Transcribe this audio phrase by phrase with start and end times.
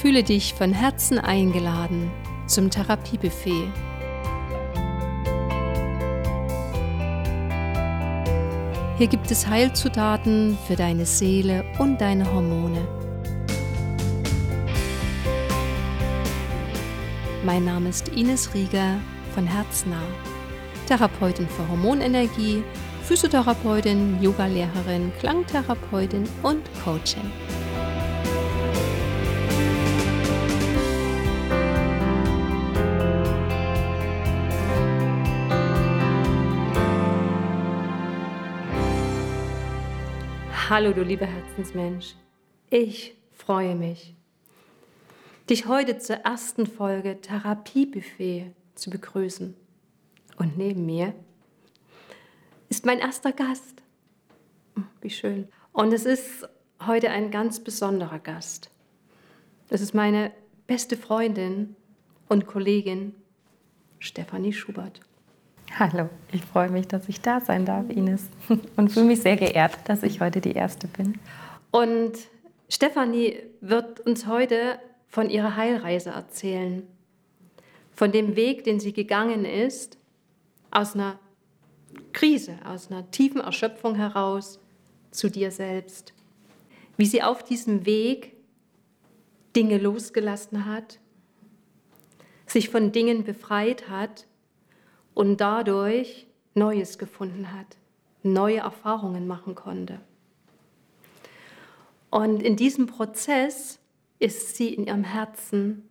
[0.00, 2.10] Fühle dich von Herzen eingeladen
[2.46, 3.72] zum Therapiebuffet.
[8.98, 12.86] Hier gibt es Heilzutaten für deine Seele und deine Hormone.
[17.46, 18.98] Mein Name ist Ines Rieger
[19.34, 19.96] von Herznah,
[20.86, 22.62] Therapeutin für Hormonenergie,
[23.02, 27.45] Physiotherapeutin, Yogalehrerin, Klangtherapeutin und Coachin.
[40.68, 42.16] Hallo, du lieber Herzensmensch.
[42.70, 44.16] Ich freue mich,
[45.48, 49.54] dich heute zur ersten Folge Therapiebuffet zu begrüßen.
[50.38, 51.14] Und neben mir
[52.68, 53.80] ist mein erster Gast.
[54.74, 55.46] Hm, wie schön.
[55.70, 56.48] Und es ist
[56.84, 58.68] heute ein ganz besonderer Gast.
[59.68, 60.32] Das ist meine
[60.66, 61.76] beste Freundin
[62.28, 63.14] und Kollegin
[64.00, 64.98] Stefanie Schubert.
[65.74, 68.28] Hallo, ich freue mich, dass ich da sein darf, Ines.
[68.76, 71.18] Und fühle mich sehr geehrt, dass ich heute die Erste bin.
[71.70, 72.12] Und
[72.68, 76.82] Stefanie wird uns heute von ihrer Heilreise erzählen.
[77.94, 79.98] Von dem Weg, den sie gegangen ist,
[80.70, 81.18] aus einer
[82.12, 84.58] Krise, aus einer tiefen Erschöpfung heraus
[85.10, 86.14] zu dir selbst.
[86.96, 88.34] Wie sie auf diesem Weg
[89.54, 90.98] Dinge losgelassen hat,
[92.46, 94.26] sich von Dingen befreit hat
[95.16, 97.78] und dadurch Neues gefunden hat,
[98.22, 99.98] neue Erfahrungen machen konnte.
[102.10, 103.78] Und in diesem Prozess
[104.18, 105.88] ist sie in ihrem Herzen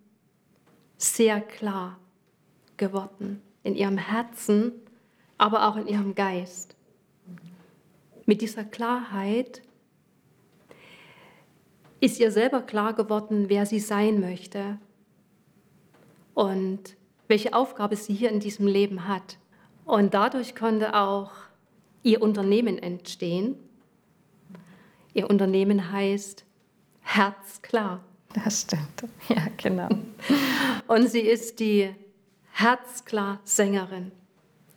[0.98, 1.98] sehr klar
[2.78, 4.74] geworden, in ihrem Herzen,
[5.40, 6.76] aber auch in ihrem Geist.
[8.28, 9.64] Mit dieser Klarheit
[12.00, 14.78] ist ihr selber klar geworden, wer sie sein möchte
[16.36, 16.96] und
[17.28, 19.38] welche Aufgabe sie hier in diesem Leben hat.
[19.86, 21.32] Und dadurch konnte auch
[22.04, 23.56] ihr Unternehmen entstehen.
[25.14, 26.46] Ihr Unternehmen heißt
[27.02, 28.04] Herzklar.
[28.34, 29.88] Das stimmt, ja, genau.
[30.88, 31.96] Und sie ist die
[32.52, 34.12] Herzklar-Sängerin.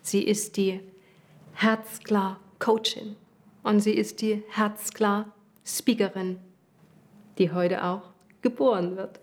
[0.01, 0.81] Sie ist die
[1.55, 3.17] Herzklar-Coachin.
[3.63, 6.39] Und sie ist die Herzklar-Speakerin,
[7.39, 8.03] die heute auch
[8.43, 9.21] geboren wird.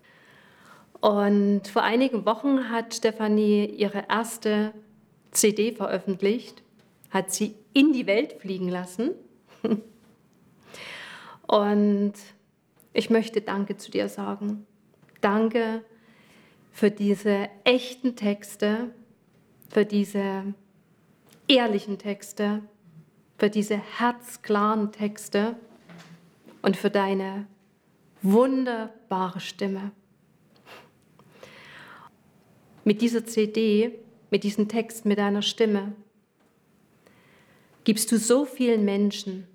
[1.00, 4.72] Und vor einigen Wochen hat Stefanie ihre erste
[5.30, 6.62] CD veröffentlicht,
[7.10, 9.12] hat sie in die Welt fliegen lassen.
[11.46, 12.14] Und
[12.92, 14.66] ich möchte Danke zu dir sagen.
[15.20, 15.84] Danke
[16.72, 18.90] für diese echten Texte,
[19.68, 20.54] für diese
[21.48, 22.62] ehrlichen Texte,
[23.38, 25.56] für diese herzklaren Texte
[26.62, 27.46] und für deine
[28.22, 29.92] wunderbare Stimme
[32.86, 33.98] mit dieser CD,
[34.30, 35.92] mit diesem Text, mit deiner Stimme,
[37.82, 39.48] gibst du so vielen Menschen,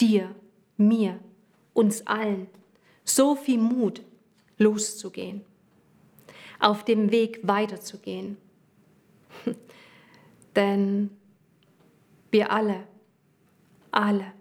[0.00, 0.34] dir,
[0.76, 1.20] mir,
[1.72, 2.48] uns allen,
[3.04, 4.02] so viel Mut,
[4.58, 5.42] loszugehen,
[6.58, 8.38] auf dem Weg weiterzugehen.
[10.56, 11.10] Denn
[12.32, 12.88] wir alle,
[13.92, 14.32] alle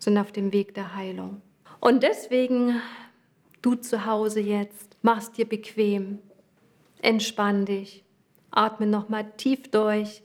[0.00, 1.42] sind auf dem Weg der Heilung.
[1.78, 2.80] Und deswegen,
[3.60, 6.18] du zu Hause jetzt, machst dir bequem,
[7.02, 8.04] Entspann dich.
[8.50, 10.22] Atme nochmal tief durch,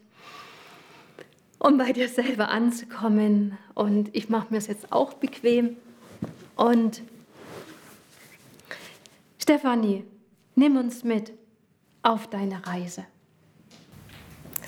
[1.60, 3.58] um bei dir selber anzukommen.
[3.74, 5.76] Und ich mache mir es jetzt auch bequem.
[6.56, 7.02] Und
[9.38, 10.06] Stefanie,
[10.56, 11.34] nimm uns mit
[12.04, 13.06] auf deine Reise.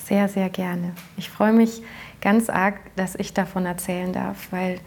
[0.06, 0.96] Sehr, sehr gerne.
[1.18, 1.84] Ich freue mich
[2.22, 4.80] ganz arg, dass ich davon erzählen darf, weil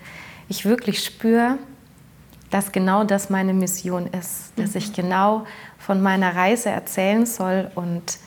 [0.49, 1.59] ich wirklich spüre,
[2.53, 4.93] dass genau das meine Mission ist, dass ich mhm.
[4.93, 5.47] genau
[5.79, 8.19] von meiner Reise erzählen soll und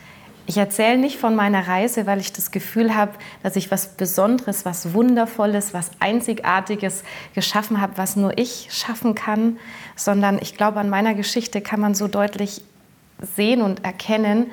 [0.47, 4.65] ich erzähle nicht von meiner Reise, weil ich das Gefühl habe, dass ich was Besonderes,
[4.65, 7.03] was Wundervolles, was Einzigartiges
[7.33, 9.57] geschaffen habe, was nur ich schaffen kann,
[9.95, 12.63] sondern ich glaube, an meiner Geschichte kann man so deutlich
[13.21, 14.51] sehen und erkennen,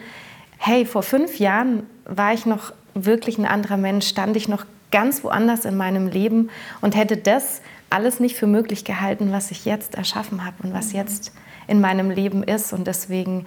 [0.58, 5.24] hey, vor fünf Jahren war ich noch wirklich ein anderer Mensch, stand ich noch ganz
[5.24, 6.50] woanders in meinem Leben
[6.80, 7.60] und hätte das
[7.90, 11.00] alles nicht für möglich gehalten, was ich jetzt erschaffen habe und was mhm.
[11.00, 11.32] jetzt
[11.66, 12.72] in meinem Leben ist.
[12.72, 13.46] Und deswegen,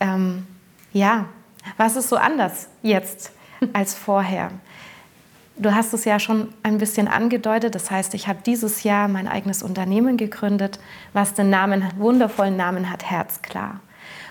[0.00, 0.46] ähm,
[0.92, 1.26] ja,
[1.76, 3.32] was ist so anders jetzt
[3.72, 4.50] als vorher?
[5.58, 7.74] Du hast es ja schon ein bisschen angedeutet.
[7.74, 10.78] Das heißt, ich habe dieses Jahr mein eigenes Unternehmen gegründet,
[11.14, 13.80] was den Namen, wundervollen Namen hat, Herzklar.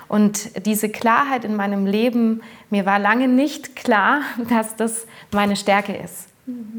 [0.08, 5.96] Und diese Klarheit in meinem Leben, mir war lange nicht klar, dass das meine Stärke
[5.96, 6.28] ist.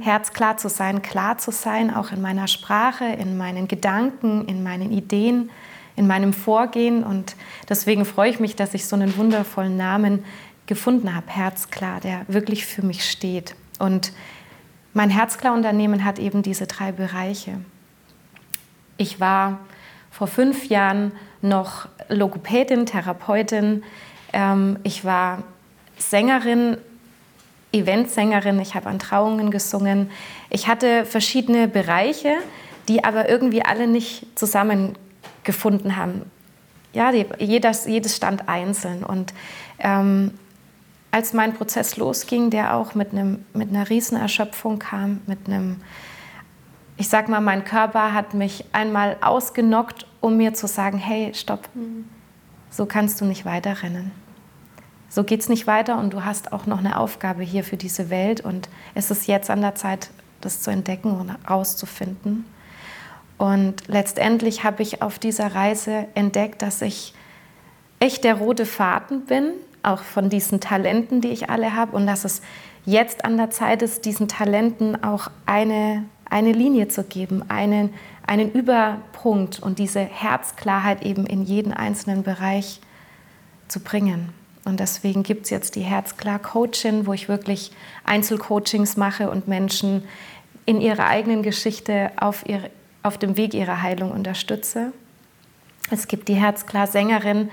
[0.01, 4.93] Herzklar zu sein, klar zu sein, auch in meiner Sprache, in meinen Gedanken, in meinen
[4.93, 5.51] Ideen,
[5.97, 7.03] in meinem Vorgehen.
[7.03, 7.35] Und
[7.69, 10.25] deswegen freue ich mich, dass ich so einen wundervollen Namen
[10.67, 13.57] gefunden habe, Herzklar, der wirklich für mich steht.
[13.79, 14.13] Und
[14.95, 17.59] mein Herzklar-Unternehmen hat eben diese drei Bereiche.
[18.97, 19.59] Ich war
[20.11, 21.13] vor fünf Jahren
[21.43, 23.83] noch Logopädin, Therapeutin.
[24.33, 25.43] Ähm, ich war
[25.99, 26.79] Sängerin,
[27.73, 28.61] Eventsängerin.
[28.61, 30.11] Ich habe an Trauungen gesungen.
[30.51, 32.37] Ich hatte verschiedene Bereiche,
[32.89, 36.23] die aber irgendwie alle nicht zusammengefunden haben.
[36.93, 39.05] Ja, jedes, jedes stand einzeln.
[39.05, 39.35] Und
[39.79, 40.33] ähm,
[41.11, 45.81] als mein Prozess losging, der auch mit, einem, mit einer Riesenerschöpfung kam, mit einem,
[46.97, 51.69] ich sag mal, mein Körper hat mich einmal ausgenockt, um mir zu sagen, hey, stopp,
[52.71, 54.13] so kannst du nicht weiterrennen.
[55.09, 58.11] So geht es nicht weiter und du hast auch noch eine Aufgabe hier für diese
[58.11, 60.11] Welt und es ist jetzt an der Zeit,
[60.41, 62.45] das zu entdecken und herauszufinden.
[63.39, 67.15] Und letztendlich habe ich auf dieser Reise entdeckt, dass ich
[68.01, 72.25] echt der rote Faden bin, auch von diesen Talenten, die ich alle habe, und dass
[72.25, 72.43] es
[72.85, 77.93] jetzt an der Zeit ist, diesen Talenten auch eine, eine Linie zu geben, einen,
[78.27, 82.81] einen Überpunkt und diese Herzklarheit eben in jeden einzelnen Bereich
[83.69, 84.33] zu bringen.
[84.67, 87.71] Und deswegen gibt es jetzt die Herzklar-Coaching, wo ich wirklich
[88.03, 90.03] Einzelcoachings mache und Menschen
[90.67, 92.71] in ihrer eigenen Geschichte auf, ihre,
[93.05, 94.93] auf dem Weg ihrer Heilung unterstütze.
[95.93, 97.51] Es gibt die Herzklar-Sängerin,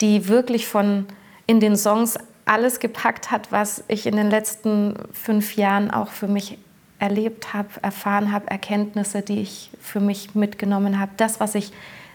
[0.00, 1.06] die wirklich von
[1.48, 6.28] in den Songs alles gepackt hat, was ich in den letzten fünf Jahren auch für
[6.28, 6.56] mich
[7.00, 11.10] erlebt habe, erfahren habe, Erkenntnisse, die ich für mich mitgenommen habe.
[11.16, 11.72] Das, was ich,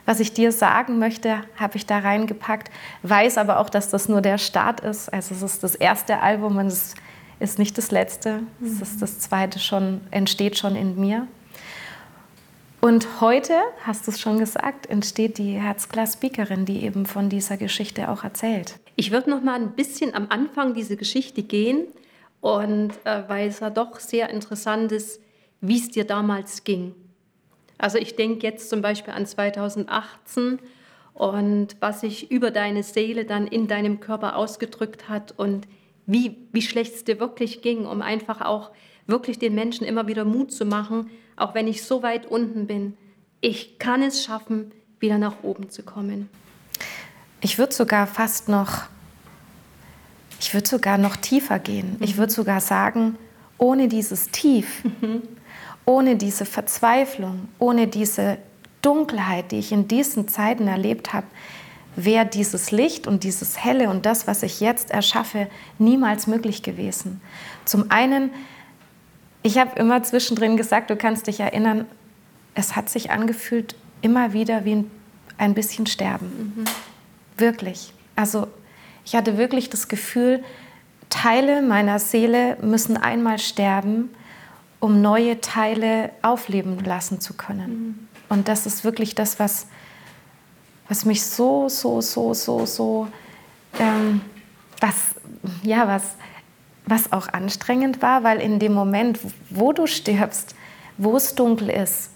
[0.09, 2.71] was ich dir sagen möchte, habe ich da reingepackt.
[3.03, 5.13] Weiß aber auch, dass das nur der Start ist.
[5.13, 6.95] Also es ist das erste Album und es
[7.39, 8.41] ist nicht das letzte.
[8.59, 11.27] Es ist das zweite schon, entsteht schon in mir.
[12.81, 13.53] Und heute,
[13.85, 18.79] hast du es schon gesagt, entsteht die Herzklar-Speakerin, die eben von dieser Geschichte auch erzählt.
[18.95, 21.85] Ich würde noch mal ein bisschen am Anfang dieser Geschichte gehen
[22.41, 25.21] und äh, weil es ja doch sehr interessant ist,
[25.61, 26.95] wie es dir damals ging.
[27.79, 30.59] Also ich denke jetzt zum Beispiel an 2018
[31.13, 35.67] und was sich über deine Seele dann in deinem Körper ausgedrückt hat und
[36.05, 38.71] wie, wie schlecht es dir wirklich ging, um einfach auch
[39.07, 42.97] wirklich den Menschen immer wieder Mut zu machen, auch wenn ich so weit unten bin.
[43.41, 46.29] Ich kann es schaffen, wieder nach oben zu kommen.
[47.41, 48.83] Ich würde sogar fast noch,
[50.41, 51.95] ich würde sogar noch tiefer gehen.
[51.97, 52.03] Mhm.
[52.03, 53.17] Ich würde sogar sagen,
[53.57, 55.21] ohne dieses Tief, mhm.
[55.89, 58.37] Ohne diese Verzweiflung, ohne diese
[58.83, 61.25] Dunkelheit, die ich in diesen Zeiten erlebt habe,
[61.95, 65.47] wäre dieses Licht und dieses Helle und das, was ich jetzt erschaffe,
[65.79, 67.21] niemals möglich gewesen.
[67.65, 68.29] Zum einen,
[69.41, 71.85] ich habe immer zwischendrin gesagt, du kannst dich erinnern,
[72.53, 74.91] es hat sich angefühlt immer wieder wie ein,
[75.39, 76.53] ein bisschen Sterben.
[76.55, 76.65] Mhm.
[77.35, 77.93] Wirklich.
[78.15, 78.45] Also
[79.05, 80.43] ich hatte wirklich das Gefühl,
[81.09, 84.11] Teile meiner Seele müssen einmal sterben,
[84.79, 87.69] um neue Teile aufleben lassen zu können.
[87.69, 88.07] Mhm.
[88.29, 89.67] Und das ist wirklich das, was,
[90.87, 93.07] was mich so, so, so, so, so,
[93.79, 94.21] ähm,
[94.79, 95.15] was,
[95.63, 96.15] ja, was,
[96.85, 99.19] was auch anstrengend war, weil in dem Moment,
[99.49, 100.55] wo du stirbst,
[100.97, 102.11] wo es dunkel ist,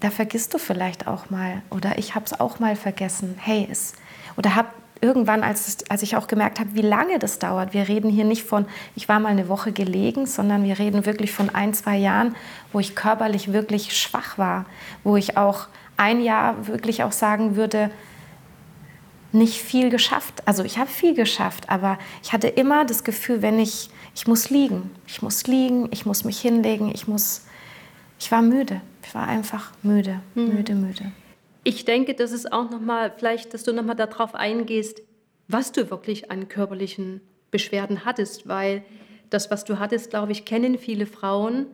[0.00, 3.36] da vergisst du vielleicht auch mal oder ich habe es auch mal vergessen.
[3.38, 3.94] Hey, es
[4.36, 4.68] oder habe
[5.00, 7.72] irgendwann, als, als ich auch gemerkt habe, wie lange das dauert.
[7.72, 11.32] Wir reden hier nicht von, ich war mal eine Woche gelegen, sondern wir reden wirklich
[11.32, 12.34] von ein, zwei Jahren,
[12.72, 14.66] wo ich körperlich wirklich schwach war,
[15.04, 17.90] wo ich auch ein Jahr wirklich auch sagen würde,
[19.32, 20.42] nicht viel geschafft.
[20.46, 24.50] Also ich habe viel geschafft, aber ich hatte immer das Gefühl, wenn ich, ich muss
[24.50, 27.44] liegen, ich muss liegen, ich muss mich hinlegen, ich muss,
[28.18, 28.80] ich war müde.
[29.06, 30.48] Ich war einfach müde, mhm.
[30.48, 31.12] müde, müde.
[31.66, 35.02] Ich denke, das ist auch nochmal, vielleicht, dass du nochmal darauf eingehst,
[35.48, 37.20] was du wirklich an körperlichen
[37.50, 38.84] Beschwerden hattest, weil
[39.30, 41.66] das, was du hattest, glaube ich, kennen viele Frauen,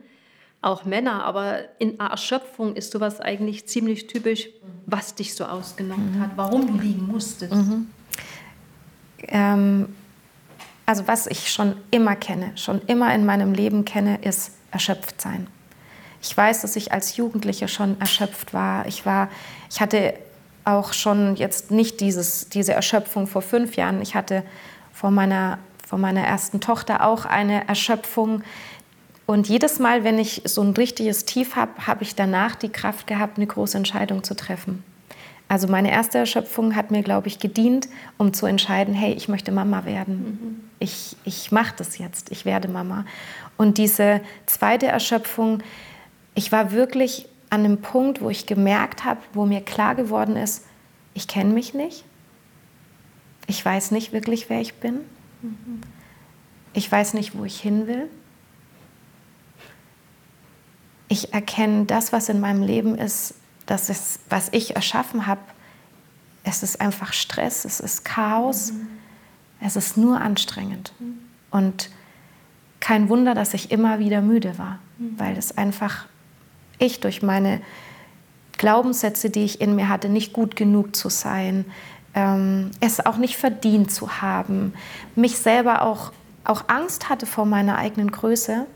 [0.62, 4.48] auch Männer, aber in Erschöpfung ist sowas eigentlich ziemlich typisch,
[4.86, 6.20] was dich so ausgenommen mhm.
[6.20, 7.52] hat, warum du liegen musstest.
[7.52, 7.90] Mhm.
[9.28, 9.94] Ähm,
[10.86, 15.48] also was ich schon immer kenne, schon immer in meinem Leben kenne, ist erschöpft sein.
[16.22, 18.86] Ich weiß, dass ich als Jugendliche schon erschöpft war.
[18.86, 19.28] Ich war,
[19.70, 20.14] ich hatte
[20.64, 24.00] auch schon jetzt nicht dieses, diese Erschöpfung vor fünf Jahren.
[24.00, 24.44] Ich hatte
[24.92, 28.42] vor meiner, vor meiner ersten Tochter auch eine Erschöpfung,
[29.26, 33.06] und jedes Mal, wenn ich so ein richtiges Tief habe, habe ich danach die Kraft
[33.06, 34.84] gehabt, eine große Entscheidung zu treffen.
[35.48, 37.88] Also meine erste Erschöpfung hat mir, glaube ich, gedient,
[38.18, 40.14] um zu entscheiden, hey, ich möchte Mama werden.
[40.14, 40.60] Mhm.
[40.80, 43.04] Ich, ich mache das jetzt, ich werde Mama.
[43.56, 45.62] Und diese zweite Erschöpfung,
[46.34, 50.64] ich war wirklich an einem Punkt, wo ich gemerkt habe, wo mir klar geworden ist,
[51.14, 52.04] ich kenne mich nicht.
[53.46, 55.00] Ich weiß nicht wirklich, wer ich bin.
[56.72, 58.08] Ich weiß nicht, wo ich hin will.
[61.08, 63.34] Ich erkenne das, was in meinem Leben ist,
[63.66, 65.42] das ist, was ich erschaffen habe.
[66.44, 68.88] Es ist einfach Stress, es ist Chaos, mhm.
[69.60, 70.92] es ist nur anstrengend.
[70.98, 71.18] Mhm.
[71.50, 71.90] Und
[72.80, 75.18] kein Wunder, dass ich immer wieder müde war, mhm.
[75.18, 76.06] weil es einfach
[76.82, 77.60] ich durch meine
[78.58, 81.64] Glaubenssätze, die ich in mir hatte, nicht gut genug zu sein,
[82.14, 84.74] ähm, es auch nicht verdient zu haben,
[85.16, 86.12] mich selber auch,
[86.44, 88.66] auch Angst hatte vor meiner eigenen Größe,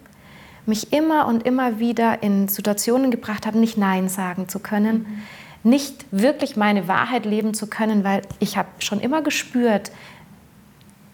[0.64, 5.22] mich immer und immer wieder in Situationen gebracht habe, nicht Nein sagen zu können,
[5.62, 5.70] mhm.
[5.70, 9.92] nicht wirklich meine Wahrheit leben zu können, weil ich habe schon immer gespürt,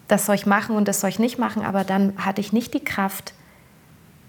[0.07, 2.73] das soll ich machen und das soll ich nicht machen, aber dann hatte ich nicht
[2.73, 3.33] die Kraft,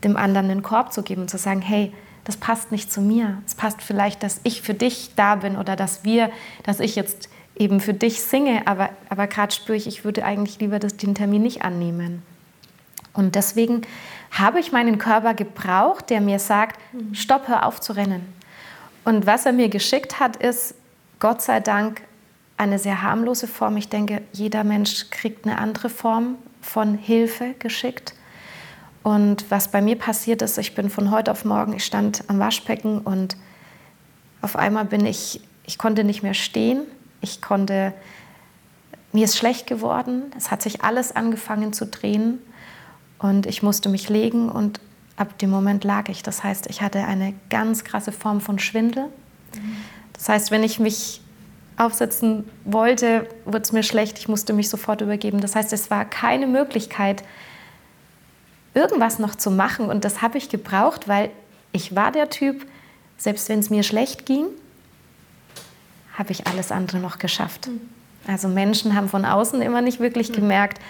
[0.02, 1.92] dem anderen einen Korb zu geben und zu sagen, hey,
[2.25, 3.38] das passt nicht zu mir.
[3.47, 6.31] Es passt vielleicht, dass ich für dich da bin oder dass wir,
[6.62, 10.59] dass ich jetzt eben für dich singe, aber, aber gerade spüre ich, ich würde eigentlich
[10.59, 12.23] lieber das, den Termin nicht annehmen.
[13.12, 13.83] Und deswegen
[14.33, 17.14] habe ich meinen Körper gebraucht, der mir sagt, mhm.
[17.14, 18.33] stopp, hör auf zu rennen.
[19.04, 20.75] Und was er mir geschickt hat, ist,
[21.21, 22.02] Gott sei Dank,
[22.57, 23.76] eine sehr harmlose Form.
[23.76, 28.14] Ich denke, jeder Mensch kriegt eine andere Form von Hilfe geschickt.
[29.04, 32.38] Und was bei mir passiert ist, ich bin von heute auf morgen, ich stand am
[32.38, 33.37] Waschbecken und
[34.40, 36.80] auf einmal bin ich, ich konnte nicht mehr stehen,
[37.20, 37.92] ich konnte,
[39.12, 42.38] mir ist schlecht geworden, es hat sich alles angefangen zu drehen
[43.18, 44.80] und ich musste mich legen und
[45.16, 46.23] ab dem Moment lag ich.
[46.23, 49.11] Das heißt, ich hatte eine ganz krasse Form von Schwindel.
[50.14, 51.20] Das heißt, wenn ich mich
[51.76, 55.40] aufsetzen wollte, wurde es mir schlecht, ich musste mich sofort übergeben.
[55.40, 57.23] Das heißt, es war keine Möglichkeit,
[58.75, 59.88] irgendwas noch zu machen.
[59.88, 61.31] Und das habe ich gebraucht, weil
[61.73, 62.66] ich war der Typ,
[63.16, 64.47] selbst wenn es mir schlecht ging,
[66.16, 67.69] habe ich alles andere noch geschafft.
[67.69, 67.81] Mhm.
[68.26, 70.35] Also Menschen haben von außen immer nicht wirklich mhm.
[70.35, 70.81] gemerkt,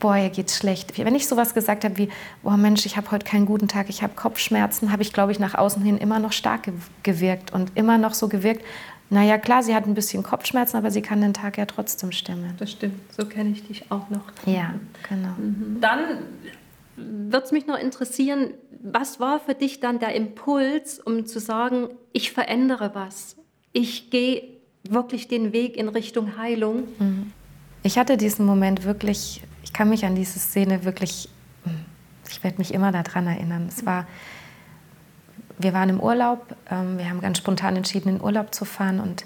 [0.00, 0.96] boah, ihr geht's schlecht.
[0.96, 2.08] Wenn ich sowas gesagt habe wie,
[2.42, 5.38] boah Mensch, ich habe heute keinen guten Tag, ich habe Kopfschmerzen, habe ich, glaube ich,
[5.38, 6.70] nach außen hin immer noch stark
[7.02, 8.64] gewirkt und immer noch so gewirkt.
[9.10, 12.54] Naja, klar, sie hat ein bisschen Kopfschmerzen, aber sie kann den Tag ja trotzdem stimmen.
[12.58, 14.24] Das stimmt, so kenne ich dich auch noch.
[14.44, 14.74] Ja,
[15.08, 15.30] genau.
[15.38, 15.78] Mhm.
[15.80, 16.00] Dann
[16.98, 21.88] wird es mich noch interessieren, was war für dich dann der Impuls, um zu sagen,
[22.12, 23.36] ich verändere was?
[23.72, 24.42] Ich gehe
[24.88, 26.88] wirklich den Weg in Richtung Heilung?
[26.98, 27.32] Mhm.
[27.82, 31.28] Ich hatte diesen Moment wirklich, ich kann mich an diese Szene wirklich,
[32.30, 33.66] ich werde mich immer daran erinnern.
[33.68, 34.06] Es war,
[35.58, 39.24] wir waren im Urlaub, ähm, wir haben ganz spontan entschieden, in Urlaub zu fahren und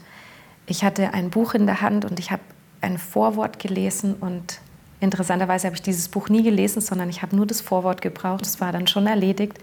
[0.66, 2.42] ich hatte ein Buch in der Hand und ich habe
[2.80, 4.60] ein Vorwort gelesen und
[5.02, 8.42] Interessanterweise habe ich dieses Buch nie gelesen, sondern ich habe nur das Vorwort gebraucht.
[8.42, 9.58] Das war dann schon erledigt.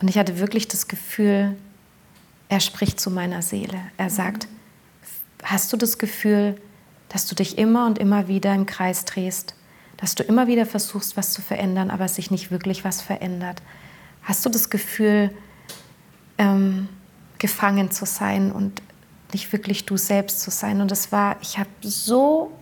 [0.00, 1.54] Und ich hatte wirklich das Gefühl,
[2.48, 3.78] er spricht zu meiner Seele.
[3.98, 4.48] Er sagt,
[5.42, 6.56] hast du das Gefühl,
[7.10, 9.54] dass du dich immer und immer wieder im Kreis drehst?
[9.98, 13.60] Dass du immer wieder versuchst, was zu verändern, aber sich nicht wirklich was verändert?
[14.22, 15.32] Hast du das Gefühl,
[16.38, 16.88] ähm,
[17.36, 18.80] gefangen zu sein und
[19.34, 20.80] nicht wirklich du selbst zu sein?
[20.80, 22.52] Und es war, ich habe so,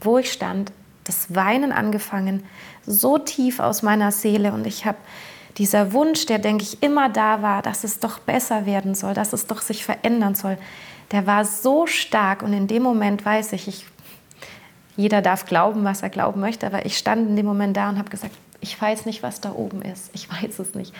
[0.00, 0.70] wo ich stand,
[1.10, 2.44] das Weinen angefangen,
[2.86, 4.52] so tief aus meiner Seele.
[4.52, 4.98] Und ich habe
[5.58, 9.32] dieser Wunsch, der, denke ich, immer da war, dass es doch besser werden soll, dass
[9.32, 10.56] es doch sich verändern soll,
[11.10, 12.42] der war so stark.
[12.42, 13.86] Und in dem Moment weiß ich, ich
[14.96, 17.98] jeder darf glauben, was er glauben möchte, aber ich stand in dem Moment da und
[17.98, 20.10] habe gesagt, ich weiß nicht, was da oben ist.
[20.12, 20.92] Ich weiß es nicht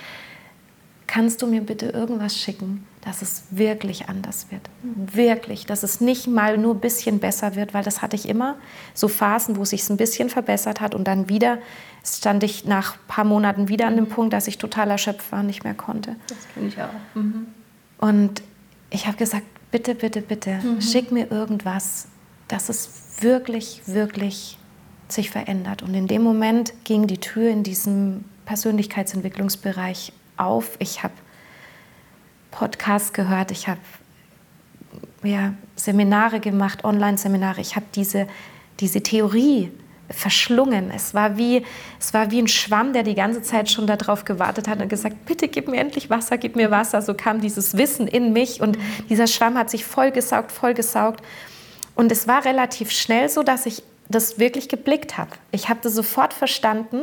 [1.10, 4.70] kannst du mir bitte irgendwas schicken, dass es wirklich anders wird.
[4.82, 8.54] Wirklich, dass es nicht mal nur ein bisschen besser wird, weil das hatte ich immer.
[8.94, 11.58] So Phasen, wo es sich ein bisschen verbessert hat und dann wieder
[12.04, 14.10] stand ich nach ein paar Monaten wieder an dem mhm.
[14.10, 16.14] Punkt, dass ich total erschöpft war und nicht mehr konnte.
[16.28, 16.90] Das kenne ich auch.
[17.14, 17.48] Mhm.
[17.98, 18.42] Und
[18.90, 20.80] ich habe gesagt, bitte, bitte, bitte, mhm.
[20.80, 22.06] schick mir irgendwas,
[22.46, 22.88] dass es
[23.20, 24.58] wirklich, wirklich
[25.08, 25.82] sich verändert.
[25.82, 30.76] Und in dem Moment ging die Tür in diesem Persönlichkeitsentwicklungsbereich auf.
[30.78, 31.14] Ich habe
[32.50, 33.80] Podcasts gehört, ich habe
[35.22, 37.60] ja, Seminare gemacht, Online-Seminare.
[37.60, 38.26] Ich habe diese,
[38.80, 39.70] diese Theorie
[40.10, 40.90] verschlungen.
[40.90, 41.64] Es war, wie,
[41.98, 45.24] es war wie ein Schwamm, der die ganze Zeit schon darauf gewartet hat und gesagt,
[45.26, 47.00] bitte gib mir endlich Wasser, gib mir Wasser.
[47.02, 48.78] So kam dieses Wissen in mich und
[49.08, 51.22] dieser Schwamm hat sich vollgesaugt, vollgesaugt.
[51.94, 55.30] Und es war relativ schnell so, dass ich das wirklich geblickt habe.
[55.52, 57.02] Ich habe das sofort verstanden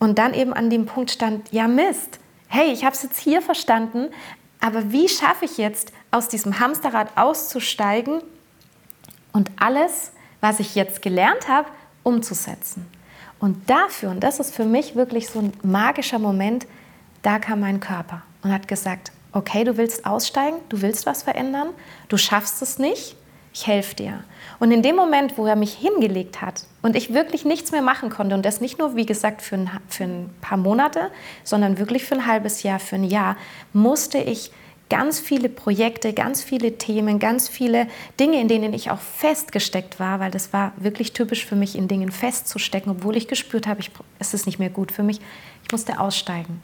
[0.00, 2.18] und dann eben an dem Punkt stand, ja Mist,
[2.50, 4.08] hey, ich habe es jetzt hier verstanden,
[4.60, 8.20] aber wie schaffe ich jetzt aus diesem Hamsterrad auszusteigen
[9.32, 11.68] und alles, was ich jetzt gelernt habe,
[12.02, 12.86] umzusetzen?
[13.38, 16.66] Und dafür, und das ist für mich wirklich so ein magischer Moment,
[17.22, 21.68] da kam mein Körper und hat gesagt, okay, du willst aussteigen, du willst was verändern,
[22.08, 23.16] du schaffst es nicht,
[23.52, 24.24] ich helfe dir.
[24.58, 28.10] Und in dem Moment, wo er mich hingelegt hat und ich wirklich nichts mehr machen
[28.10, 31.10] konnte, und das nicht nur, wie gesagt, für ein, für ein paar Monate,
[31.44, 33.36] sondern wirklich für ein halbes Jahr, für ein Jahr,
[33.72, 34.52] musste ich
[34.90, 37.86] ganz viele Projekte, ganz viele Themen, ganz viele
[38.18, 41.88] Dinge, in denen ich auch festgesteckt war, weil das war wirklich typisch für mich, in
[41.88, 45.20] Dingen festzustecken, obwohl ich gespürt habe, ich, es ist nicht mehr gut für mich.
[45.62, 46.60] Ich musste aussteigen.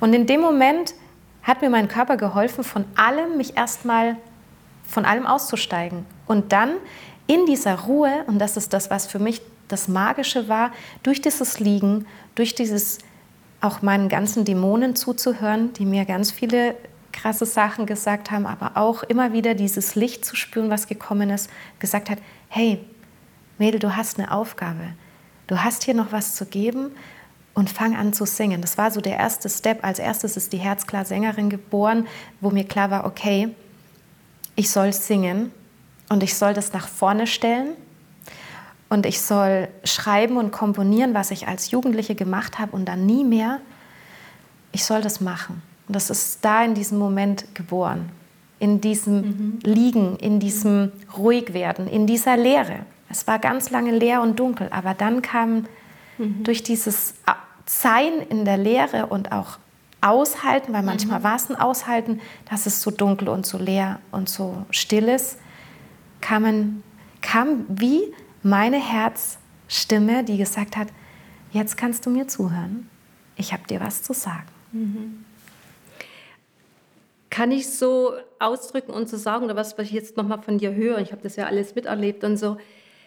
[0.00, 0.94] Und in dem Moment
[1.42, 4.16] hat mir mein Körper geholfen, von allem mich erstmal
[4.92, 6.74] von allem auszusteigen und dann
[7.26, 10.70] in dieser Ruhe, und das ist das, was für mich das Magische war,
[11.02, 12.98] durch dieses Liegen, durch dieses
[13.60, 16.74] auch meinen ganzen Dämonen zuzuhören, die mir ganz viele
[17.12, 21.48] krasse Sachen gesagt haben, aber auch immer wieder dieses Licht zu spüren, was gekommen ist,
[21.78, 22.18] gesagt hat,
[22.48, 22.84] hey,
[23.58, 24.94] Mädel, du hast eine Aufgabe.
[25.46, 26.90] Du hast hier noch was zu geben
[27.54, 28.60] und fang an zu singen.
[28.60, 29.84] Das war so der erste Step.
[29.84, 32.06] Als erstes ist die Herzklar Sängerin geboren,
[32.40, 33.54] wo mir klar war, okay,
[34.54, 35.52] ich soll singen
[36.08, 37.70] und ich soll das nach vorne stellen
[38.88, 43.24] und ich soll schreiben und komponieren, was ich als Jugendliche gemacht habe und dann nie
[43.24, 43.60] mehr.
[44.72, 45.62] Ich soll das machen.
[45.88, 48.10] Und das ist da in diesem Moment geboren,
[48.58, 49.58] in diesem mhm.
[49.62, 52.80] Liegen, in diesem Ruhigwerden, in dieser Leere.
[53.08, 55.66] Es war ganz lange leer und dunkel, aber dann kam
[56.18, 56.44] mhm.
[56.44, 57.14] durch dieses
[57.66, 59.58] Sein in der Leere und auch
[60.02, 61.24] Aushalten, weil manchmal mhm.
[61.24, 65.38] war es ein Aushalten, dass es so dunkel und so leer und so still ist,
[66.20, 66.82] kamen,
[67.20, 70.88] kam wie meine Herzstimme, die gesagt hat,
[71.52, 72.90] jetzt kannst du mir zuhören,
[73.36, 74.48] ich habe dir was zu sagen.
[74.72, 75.24] Mhm.
[77.30, 80.74] Kann ich so ausdrücken und so sagen, oder was, was ich jetzt nochmal von dir
[80.74, 82.58] höre, ich habe das ja alles miterlebt und so,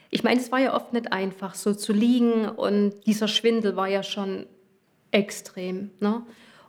[0.10, 3.90] ich meine, es war ja oft nicht einfach, so zu liegen und dieser Schwindel war
[3.90, 4.46] ja schon
[5.12, 5.92] extrem.
[6.00, 6.24] Ne?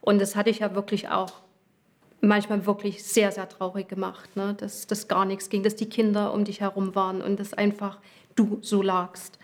[0.07, 1.33] Und das hatte ich ja wirklich auch
[2.21, 4.55] manchmal wirklich sehr, sehr traurig gemacht, ne?
[4.57, 7.99] dass das gar nichts ging, dass die Kinder um dich herum waren und dass einfach
[8.37, 9.37] du so lagst.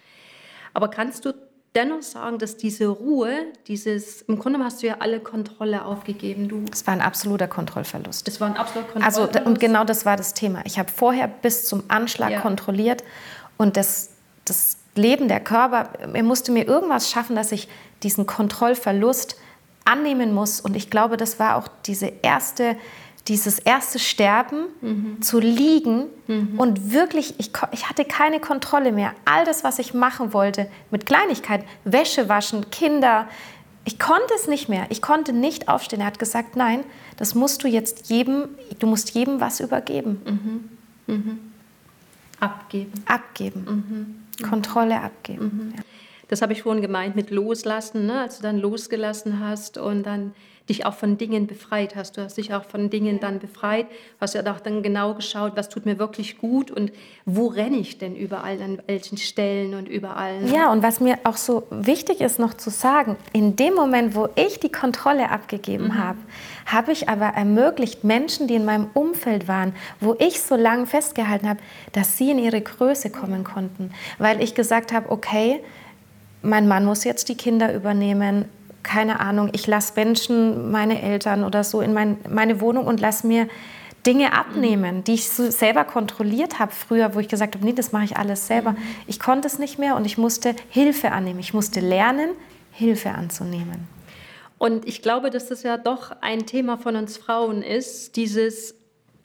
[0.72, 1.34] Aber kannst du
[1.74, 3.32] dennoch sagen, dass diese Ruhe,
[3.66, 6.48] dieses, im Grunde hast du ja alle Kontrolle aufgegeben.
[6.48, 8.28] Du, das war ein absoluter Kontrollverlust.
[8.28, 9.36] Das war ein absoluter Kontrollverlust.
[9.36, 10.62] Also, und genau das war das Thema.
[10.64, 12.40] Ich habe vorher bis zum Anschlag ja.
[12.40, 13.02] kontrolliert
[13.56, 14.10] und das,
[14.44, 17.66] das Leben, der Körper, er musste mir irgendwas schaffen, dass ich
[18.04, 19.36] diesen Kontrollverlust
[19.84, 20.60] annehmen muss.
[20.60, 22.76] Und ich glaube, das war auch diese erste,
[23.28, 25.22] dieses erste Sterben, mhm.
[25.22, 26.58] zu liegen mhm.
[26.58, 29.14] und wirklich, ich, ich hatte keine Kontrolle mehr.
[29.24, 33.28] All das, was ich machen wollte, mit Kleinigkeit, Wäsche waschen, Kinder,
[33.84, 34.86] ich konnte es nicht mehr.
[34.90, 36.00] Ich konnte nicht aufstehen.
[36.00, 36.84] Er hat gesagt, nein,
[37.16, 40.70] das musst du jetzt jedem, du musst jedem was übergeben.
[41.06, 41.14] Mhm.
[41.14, 41.38] mhm.
[42.40, 42.92] Abgeben.
[43.06, 44.24] Abgeben.
[44.40, 44.48] Mhm.
[44.48, 45.44] Kontrolle abgeben.
[45.44, 45.74] Mhm.
[45.76, 45.82] Ja.
[46.32, 48.22] Das habe ich vorhin gemeint mit Loslassen, ne?
[48.22, 50.32] als du dann losgelassen hast und dann
[50.66, 52.16] dich auch von Dingen befreit hast.
[52.16, 53.84] Du hast dich auch von Dingen dann befreit,
[54.18, 56.90] hast ja auch dann genau geschaut, was tut mir wirklich gut und
[57.26, 60.40] wo renne ich denn überall, an welchen Stellen und überall.
[60.40, 60.54] Ne?
[60.54, 64.30] Ja, und was mir auch so wichtig ist noch zu sagen, in dem Moment, wo
[64.34, 65.98] ich die Kontrolle abgegeben mhm.
[65.98, 66.18] habe,
[66.64, 71.46] habe ich aber ermöglicht, Menschen, die in meinem Umfeld waren, wo ich so lange festgehalten
[71.46, 71.60] habe,
[71.92, 75.60] dass sie in ihre Größe kommen konnten, weil ich gesagt habe, okay,
[76.42, 78.46] mein Mann muss jetzt die Kinder übernehmen,
[78.82, 83.26] keine Ahnung, ich lasse Menschen, meine Eltern oder so in mein, meine Wohnung und lasse
[83.26, 83.48] mir
[84.06, 87.92] Dinge abnehmen, die ich so selber kontrolliert habe früher, wo ich gesagt habe, nee, das
[87.92, 88.74] mache ich alles selber.
[89.06, 91.38] Ich konnte es nicht mehr und ich musste Hilfe annehmen.
[91.38, 92.30] Ich musste lernen,
[92.72, 93.86] Hilfe anzunehmen.
[94.58, 98.74] Und ich glaube, dass das ja doch ein Thema von uns Frauen ist, dieses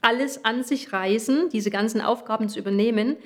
[0.01, 3.17] alles an sich reißen, diese ganzen Aufgaben zu übernehmen.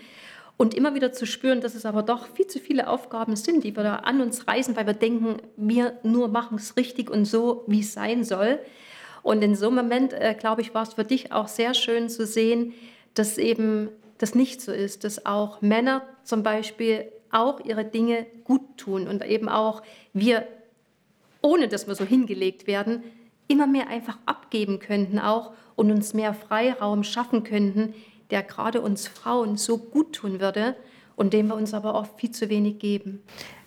[0.62, 3.76] Und immer wieder zu spüren, dass es aber doch viel zu viele Aufgaben sind, die
[3.76, 7.64] wir da an uns reißen, weil wir denken, wir nur machen es richtig und so,
[7.66, 8.60] wie es sein soll.
[9.24, 12.10] Und in so einem Moment, äh, glaube ich, war es für dich auch sehr schön
[12.10, 12.74] zu sehen,
[13.16, 18.78] dass eben das nicht so ist, dass auch Männer zum Beispiel auch ihre Dinge gut
[18.78, 19.82] tun und eben auch
[20.14, 20.48] wir,
[21.42, 23.02] ohne dass wir so hingelegt werden,
[23.48, 27.96] immer mehr einfach abgeben könnten auch und uns mehr Freiraum schaffen könnten,
[28.32, 30.76] der gerade uns Frauen so gut tun würde
[31.16, 33.22] und dem wir uns aber oft viel zu wenig geben.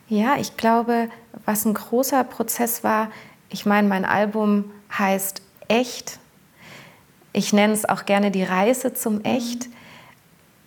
[0.09, 1.09] Ja, ich glaube,
[1.45, 3.11] was ein großer Prozess war,
[3.51, 6.19] ich meine, mein Album heißt Echt.
[7.33, 9.69] Ich nenne es auch gerne die Reise zum Echt.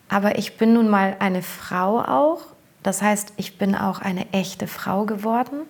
[0.09, 2.41] Aber ich bin nun mal eine Frau auch.
[2.83, 5.61] Das heißt, ich bin auch eine echte Frau geworden.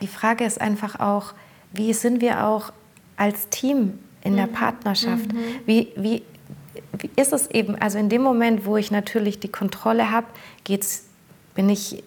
[0.00, 1.34] Die Frage ist einfach auch,
[1.72, 2.72] wie sind wir auch
[3.16, 4.52] als Team in der mhm.
[4.52, 5.32] Partnerschaft?
[5.32, 5.38] Mhm.
[5.66, 6.22] Wie, wie
[7.16, 10.26] ist es eben, also in dem Moment, wo ich natürlich die Kontrolle habe,
[10.64, 11.06] geht's,
[11.54, 12.02] bin ich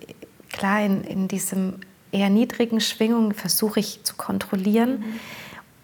[0.52, 1.76] klar in, in diesem
[2.12, 5.00] eher niedrigen Schwingung, versuche ich zu kontrollieren.
[5.00, 5.20] Mhm.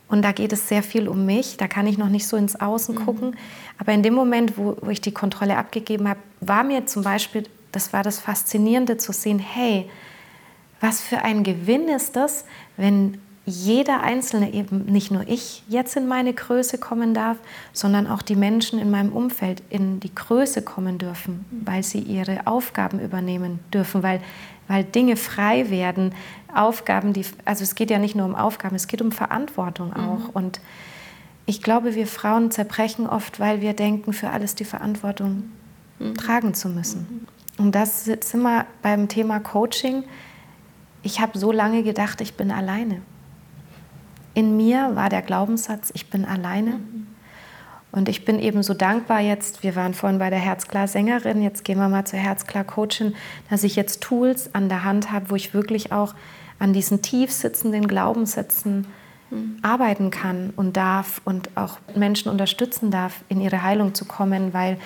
[0.08, 1.58] Und da geht es sehr viel um mich.
[1.58, 3.06] Da kann ich noch nicht so ins Außen mhm.
[3.06, 3.36] gucken.
[3.78, 7.44] Aber in dem Moment, wo, wo ich die Kontrolle abgegeben habe, war mir zum Beispiel,
[7.72, 9.90] das war das Faszinierende zu sehen, hey,
[10.82, 12.44] was für ein Gewinn ist das,
[12.76, 13.20] wenn
[13.52, 17.38] jeder Einzelne, eben nicht nur ich, jetzt in meine Größe kommen darf,
[17.74, 22.48] sondern auch die Menschen in meinem Umfeld in die Größe kommen dürfen, weil sie ihre
[22.48, 24.22] Aufgaben übernehmen dürfen, weil,
[24.68, 26.14] weil Dinge frei werden,
[26.54, 29.94] Aufgaben, die, also es geht ja nicht nur um Aufgaben, es geht um Verantwortung mhm.
[29.96, 30.20] auch.
[30.20, 30.30] Mhm.
[30.34, 30.62] Und
[31.46, 35.52] ich glaube, wir Frauen zerbrechen oft, weil wir denken, für alles die Verantwortung
[36.00, 36.16] mhm.
[36.16, 37.28] tragen zu müssen.
[37.58, 37.66] Mhm.
[37.66, 40.04] Und das sind wir beim Thema Coaching.
[41.04, 43.02] Ich habe so lange gedacht, ich bin alleine
[44.34, 46.80] in mir war der Glaubenssatz, ich bin alleine.
[47.92, 51.78] Und ich bin eben so dankbar jetzt, wir waren vorhin bei der Herzklar-Sängerin, jetzt gehen
[51.78, 53.16] wir mal zur Herzklar-Coachin,
[53.50, 56.16] dass ich jetzt Tools an der Hand habe, wo ich wirklich auch
[56.58, 58.88] an diesen tief sitzenden Glaubenssätzen
[59.30, 59.58] mhm.
[59.62, 64.78] arbeiten kann und darf und auch Menschen unterstützen darf, in ihre Heilung zu kommen, weil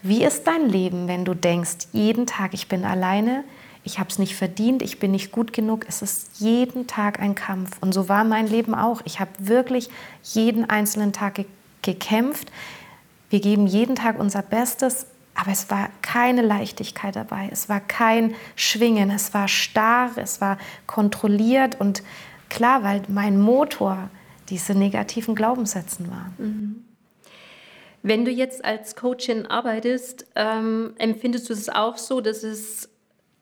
[0.00, 3.44] wie ist dein Leben, wenn du denkst, jeden Tag ich bin alleine,
[3.88, 5.86] ich habe es nicht verdient, ich bin nicht gut genug.
[5.88, 7.78] Es ist jeden Tag ein Kampf.
[7.80, 9.00] Und so war mein Leben auch.
[9.06, 9.88] Ich habe wirklich
[10.22, 11.46] jeden einzelnen Tag ge
[11.80, 12.52] gekämpft.
[13.30, 17.48] Wir geben jeden Tag unser Bestes, aber es war keine Leichtigkeit dabei.
[17.50, 19.10] Es war kein Schwingen.
[19.10, 22.02] Es war starr, es war kontrolliert und
[22.50, 24.10] klar, weil mein Motor
[24.50, 26.32] diese negativen Glaubenssätze war.
[26.36, 26.84] Mhm.
[28.02, 32.87] Wenn du jetzt als Coachin arbeitest, ähm, empfindest du es auch so, dass es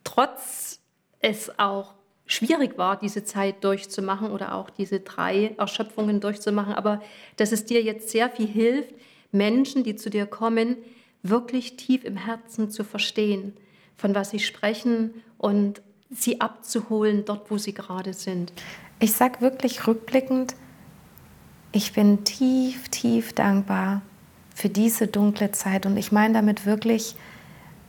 [0.07, 0.81] trotz
[1.21, 1.95] es auch
[2.27, 7.03] schwierig war, diese Zeit durchzumachen oder auch diese drei Erschöpfungen durchzumachen, aber
[7.37, 8.95] dass es dir jetzt sehr viel hilft,
[9.33, 10.77] Menschen, die zu dir kommen,
[11.23, 13.55] wirklich tief im Herzen zu verstehen,
[13.97, 18.53] von was sie sprechen und sie abzuholen dort, wo sie gerade sind.
[19.01, 20.55] Ich sage wirklich rückblickend,
[21.73, 24.03] ich bin tief, tief dankbar
[24.55, 27.17] für diese dunkle Zeit und ich meine damit wirklich,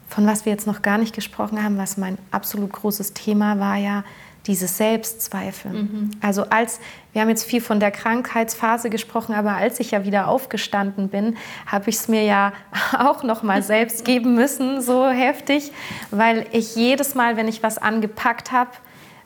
[0.08, 3.76] von was wir jetzt noch gar nicht gesprochen haben, was mein absolut großes Thema war
[3.76, 4.04] ja,
[4.48, 5.72] diese Selbstzweifel.
[5.72, 6.12] Mhm.
[6.22, 6.80] Also als,
[7.12, 11.36] wir haben jetzt viel von der Krankheitsphase gesprochen, aber als ich ja wieder aufgestanden bin,
[11.66, 12.54] habe ich es mir ja
[12.98, 15.72] auch noch mal selbst geben müssen, so heftig,
[16.12, 18.72] weil ich jedes Mal, wenn ich was angepackt habe,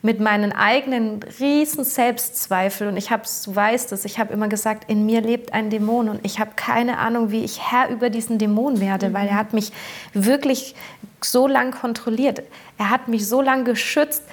[0.03, 4.89] mit meinen eigenen riesen Selbstzweifel und ich habe, du weißt es, ich habe immer gesagt,
[4.89, 8.39] in mir lebt ein Dämon und ich habe keine Ahnung, wie ich Herr über diesen
[8.39, 9.13] Dämon werde, mhm.
[9.13, 9.71] weil er hat mich
[10.13, 10.75] wirklich
[11.21, 12.41] so lang kontrolliert.
[12.79, 14.23] Er hat mich so lang geschützt,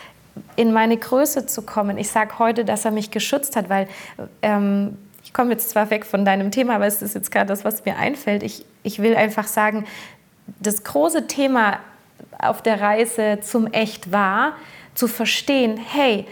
[0.57, 1.99] in meine Größe zu kommen.
[1.99, 3.89] Ich sage heute, dass er mich geschützt hat, weil
[4.41, 7.65] ähm, ich komme jetzt zwar weg von deinem Thema, aber es ist jetzt gerade das,
[7.65, 8.43] was mir einfällt.
[8.43, 9.85] Ich, ich will einfach sagen,
[10.61, 11.81] das große Thema
[12.39, 14.55] auf der Reise zum Echt war,
[14.99, 16.27] zu verstehen, hey,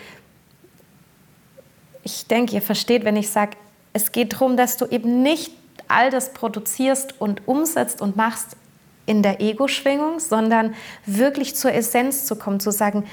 [2.03, 3.57] ich denke, ihr versteht, wenn ich sage,
[3.93, 5.53] es geht darum, dass du eben nicht
[5.87, 8.57] all das produzierst und umsetzt und machst
[9.07, 10.75] in der Ego-Schwingung, sondern
[11.07, 13.05] wirklich zur Essenz zu kommen, zu sagen,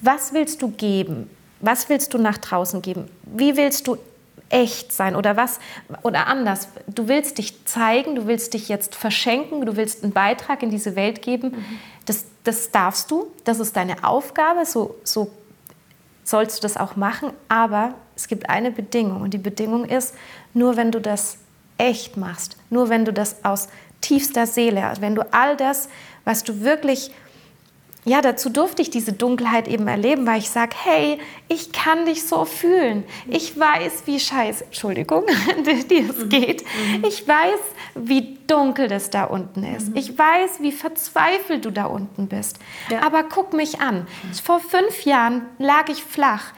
[0.00, 1.28] was willst du geben?
[1.60, 3.10] Was willst du nach draußen geben?
[3.24, 3.98] Wie willst du
[4.48, 5.58] echt sein oder was
[6.02, 6.68] oder anders.
[6.86, 10.94] Du willst dich zeigen, du willst dich jetzt verschenken, du willst einen Beitrag in diese
[10.94, 11.52] Welt geben.
[11.52, 11.78] Mhm.
[12.44, 15.30] Das, darfst du, das ist deine Aufgabe, so, so
[16.24, 17.30] sollst du das auch machen.
[17.48, 20.14] Aber es gibt eine Bedingung und die Bedingung ist,
[20.54, 21.38] nur wenn du das
[21.78, 23.68] echt machst, nur wenn du das aus
[24.00, 25.88] tiefster Seele, wenn du all das,
[26.24, 27.12] was du wirklich
[28.04, 32.26] ja, dazu durfte ich diese Dunkelheit eben erleben, weil ich sage, hey, ich kann dich
[32.26, 33.04] so fühlen.
[33.28, 35.24] Ich weiß, wie scheiße, Entschuldigung,
[35.90, 36.64] dir es geht.
[36.64, 37.04] Mhm.
[37.06, 37.60] Ich weiß,
[37.94, 39.90] wie dunkel das da unten ist.
[39.90, 39.96] Mhm.
[39.96, 42.58] Ich weiß, wie verzweifelt du da unten bist.
[42.90, 43.02] Ja.
[43.06, 44.08] Aber guck mich an.
[44.42, 46.52] Vor fünf Jahren lag ich flach.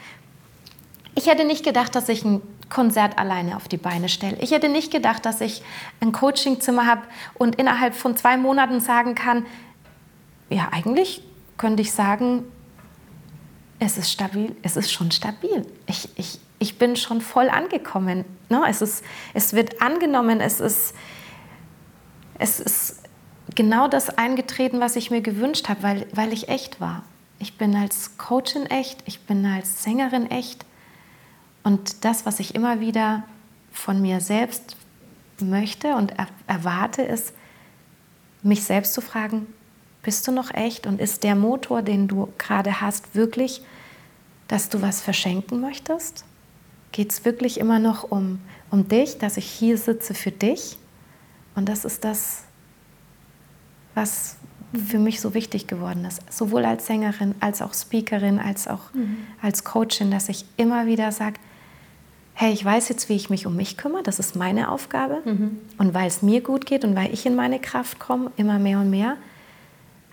[1.13, 4.37] Ich hätte nicht gedacht, dass ich ein Konzert alleine auf die Beine stelle.
[4.41, 5.61] Ich hätte nicht gedacht, dass ich
[6.01, 7.03] ein Coachingzimmer habe
[7.35, 9.45] und innerhalb von zwei Monaten sagen kann,
[10.49, 11.21] ja, eigentlich
[11.57, 12.43] könnte ich sagen,
[13.79, 15.65] es ist stabil, es ist schon stabil.
[15.87, 18.25] Ich, ich, ich bin schon voll angekommen.
[18.49, 18.63] Ne?
[18.67, 20.93] Es, ist, es wird angenommen, es ist,
[22.39, 23.01] es ist
[23.53, 27.03] genau das eingetreten, was ich mir gewünscht habe, weil, weil ich echt war.
[27.39, 30.65] Ich bin als Coachin echt, ich bin als Sängerin echt.
[31.63, 33.23] Und das, was ich immer wieder
[33.71, 34.77] von mir selbst
[35.41, 36.13] möchte und
[36.47, 37.33] erwarte, ist,
[38.41, 39.47] mich selbst zu fragen,
[40.05, 43.63] bist du noch echt und ist der Motor, den du gerade hast, wirklich,
[44.47, 46.23] dass du was verschenken möchtest?
[46.91, 48.39] Geht es wirklich immer noch um,
[48.69, 50.77] um dich, dass ich hier sitze für dich?
[51.55, 52.43] Und das ist das,
[53.95, 54.37] was
[54.87, 59.17] für mich so wichtig geworden ist, sowohl als Sängerin, als auch Speakerin, als auch mhm.
[59.41, 61.39] als Coachin, dass ich immer wieder sage,
[62.35, 65.21] hey, ich weiß jetzt, wie ich mich um mich kümmere, das ist meine Aufgabe.
[65.25, 65.57] Mhm.
[65.79, 68.79] Und weil es mir gut geht und weil ich in meine Kraft komme, immer mehr
[68.79, 69.17] und mehr,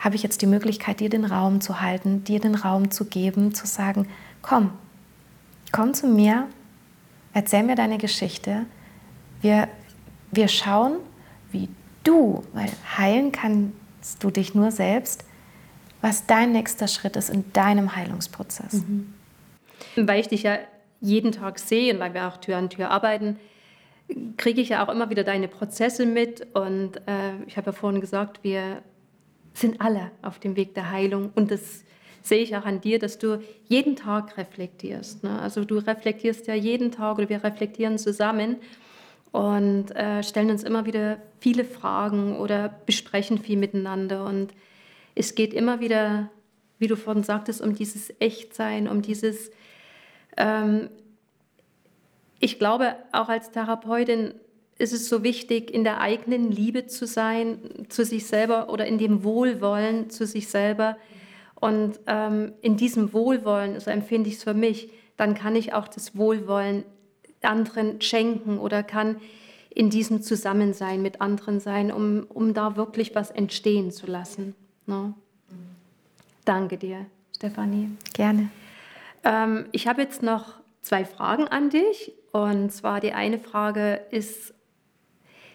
[0.02, 3.54] habe ich jetzt die Möglichkeit, dir den Raum zu halten, dir den Raum zu geben,
[3.54, 4.08] zu sagen,
[4.42, 4.72] komm,
[5.70, 6.48] komm zu mir,
[7.32, 8.66] erzähl mir deine Geschichte.
[9.42, 9.68] Wir,
[10.32, 10.96] wir schauen,
[11.52, 11.68] wie
[12.02, 15.24] du, weil heilen kannst du dich nur selbst,
[16.00, 18.72] was dein nächster Schritt ist in deinem Heilungsprozess.
[18.72, 19.14] Mhm.
[19.94, 20.58] Weil ich dich ja
[21.00, 23.38] jeden Tag sehe und weil wir auch Tür an Tür arbeiten,
[24.36, 26.44] kriege ich ja auch immer wieder deine Prozesse mit.
[26.54, 28.82] Und äh, ich habe ja vorhin gesagt, wir
[29.54, 31.30] sind alle auf dem Weg der Heilung.
[31.34, 31.84] Und das
[32.22, 35.24] sehe ich auch an dir, dass du jeden Tag reflektierst.
[35.24, 35.40] Ne?
[35.40, 38.56] Also du reflektierst ja jeden Tag oder wir reflektieren zusammen
[39.32, 44.24] und äh, stellen uns immer wieder viele Fragen oder besprechen viel miteinander.
[44.24, 44.52] Und
[45.14, 46.30] es geht immer wieder,
[46.78, 49.50] wie du vorhin sagtest, um dieses Echtsein, um dieses,
[50.36, 50.90] ähm,
[52.38, 54.34] ich glaube, auch als Therapeutin
[54.82, 58.98] ist es so wichtig, in der eigenen Liebe zu sein, zu sich selber oder in
[58.98, 60.96] dem Wohlwollen zu sich selber.
[61.54, 65.86] Und ähm, in diesem Wohlwollen, so empfinde ich es für mich, dann kann ich auch
[65.86, 66.84] das Wohlwollen
[67.42, 69.16] anderen schenken oder kann
[69.70, 74.54] in diesem Zusammensein mit anderen sein, um, um da wirklich was entstehen zu lassen.
[74.86, 75.14] Ne?
[76.44, 77.90] Danke dir, Stefanie.
[78.14, 78.50] Gerne.
[79.22, 82.12] Ähm, ich habe jetzt noch zwei Fragen an dich.
[82.32, 84.54] Und zwar die eine Frage ist,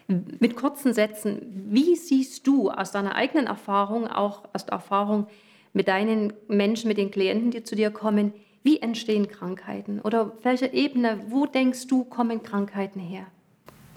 [0.08, 5.26] mit kurzen Sätzen, wie siehst du aus deiner eigenen Erfahrung, auch aus der Erfahrung
[5.74, 10.00] mit deinen Menschen, mit den Klienten, die zu dir kommen, wie entstehen Krankheiten?
[10.00, 13.26] Oder auf welcher Ebene, wo denkst du, kommen Krankheiten her?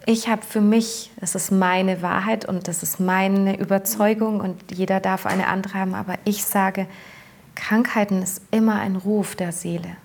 [0.06, 5.00] Ich habe für mich, das ist meine Wahrheit und das ist meine Überzeugung und jeder
[5.00, 6.88] darf eine andere haben, aber ich sage,
[7.56, 9.96] Krankheiten ist immer ein Ruf der Seele.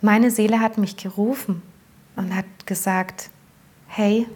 [0.00, 1.62] Meine Seele hat mich gerufen
[2.16, 3.30] und hat gesagt,
[3.86, 4.26] hey,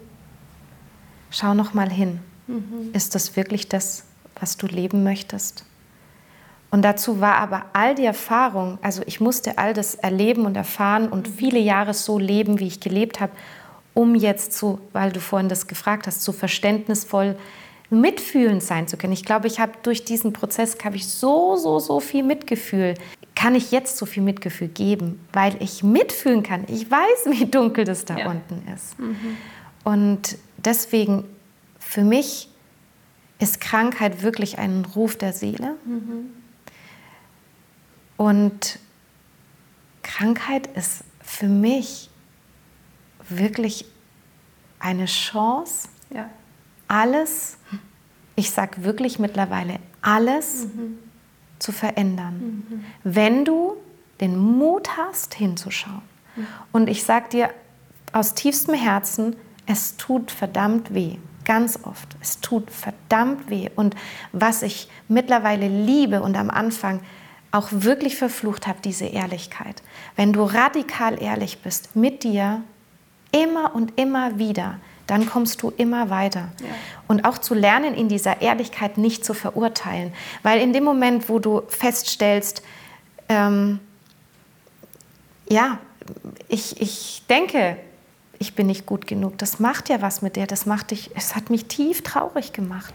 [1.29, 2.19] schau noch mal hin.
[2.47, 2.91] Mhm.
[2.93, 4.03] Ist das wirklich das,
[4.39, 5.65] was du leben möchtest?
[6.69, 11.07] Und dazu war aber all die Erfahrung, also ich musste all das erleben und erfahren
[11.07, 11.33] und mhm.
[11.33, 13.31] viele Jahre so leben, wie ich gelebt habe,
[13.93, 17.35] um jetzt so, weil du vorhin das gefragt hast, so verständnisvoll
[17.89, 19.13] mitfühlend sein zu können.
[19.13, 22.95] Ich glaube, ich habe durch diesen Prozess habe ich so, so, so viel Mitgefühl.
[23.33, 26.65] Kann ich jetzt so viel Mitgefühl geben, weil ich mitfühlen kann.
[26.67, 28.29] Ich weiß, wie dunkel das da ja.
[28.29, 28.99] unten ist.
[28.99, 29.37] Mhm.
[29.85, 31.23] Und deswegen
[31.79, 32.49] für mich
[33.39, 35.75] ist Krankheit wirklich ein Ruf der Seele.
[35.85, 36.33] Mhm.
[38.17, 38.79] Und
[40.03, 42.09] Krankheit ist für mich
[43.29, 43.85] wirklich
[44.79, 46.29] eine Chance, ja.
[46.87, 47.57] alles,
[48.35, 50.97] ich sage wirklich mittlerweile alles mhm.
[51.59, 52.85] zu verändern, mhm.
[53.03, 53.77] wenn du
[54.19, 56.01] den Mut hast, hinzuschauen.
[56.35, 56.47] Mhm.
[56.73, 57.49] Und ich sage dir
[58.11, 59.35] aus tiefstem Herzen,
[59.67, 61.17] es tut verdammt weh.
[61.45, 62.17] Ganz oft.
[62.21, 63.69] Es tut verdammt weh.
[63.75, 63.95] Und
[64.31, 67.01] was ich mittlerweile liebe und am Anfang
[67.51, 69.81] auch wirklich verflucht habe, diese Ehrlichkeit.
[70.15, 72.63] Wenn du radikal ehrlich bist mit dir,
[73.31, 76.49] immer und immer wieder, dann kommst du immer weiter.
[76.59, 76.67] Ja.
[77.07, 80.13] Und auch zu lernen, in dieser Ehrlichkeit nicht zu verurteilen.
[80.43, 82.61] Weil in dem Moment, wo du feststellst,
[83.29, 83.79] ähm,
[85.49, 85.79] ja,
[86.49, 87.77] ich, ich denke,
[88.39, 89.37] ich bin nicht gut genug.
[89.37, 90.47] Das macht ja was mit dir.
[90.47, 92.93] Das macht dich, es hat mich tief traurig gemacht.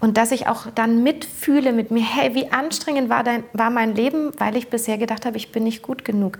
[0.00, 3.94] Und dass ich auch dann mitfühle mit mir, hey, wie anstrengend war, dein, war mein
[3.94, 6.38] Leben, weil ich bisher gedacht habe, ich bin nicht gut genug.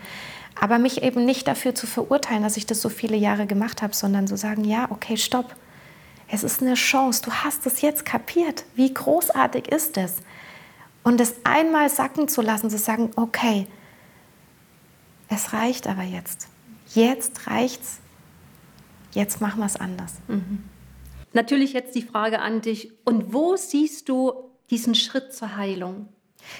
[0.61, 3.95] Aber mich eben nicht dafür zu verurteilen, dass ich das so viele Jahre gemacht habe,
[3.95, 5.55] sondern zu sagen, ja, okay, stopp.
[6.29, 7.23] Es ist eine Chance.
[7.25, 8.64] Du hast es jetzt kapiert.
[8.75, 10.16] Wie großartig ist es?
[11.03, 13.66] Und es einmal sacken zu lassen, zu sagen, okay,
[15.29, 16.49] es reicht aber jetzt
[16.94, 18.00] jetzt reicht's,
[19.12, 20.14] jetzt machen wir es anders.
[20.28, 20.64] Mhm.
[21.33, 24.33] Natürlich jetzt die Frage an dich, und wo siehst du
[24.70, 26.09] diesen Schritt zur Heilung?